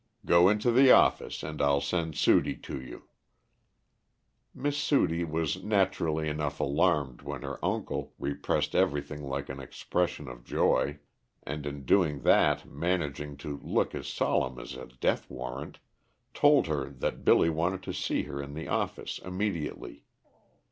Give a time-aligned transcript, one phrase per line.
[0.25, 3.03] Go into the office, and I'll send Sudie to you."
[4.51, 10.43] Miss Sudie was naturally enough alarmed when her uncle, repressing everything like an expression of
[10.43, 10.97] joy,
[11.43, 15.77] and in doing that managing to look as solemn as a death warrant,
[16.33, 20.07] told her that Billy wanted to see her in the office immediately.